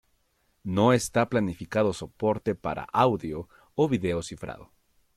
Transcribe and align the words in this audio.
No 0.63 0.93
está 0.93 1.29
planificado 1.29 1.93
soporte 1.93 2.55
para 2.63 2.87
audio 2.91 3.47
o 3.75 3.83
vídeo 3.91 4.23
cifrado. 4.29 4.65